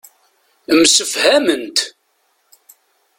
[0.79, 1.77] Msefhament.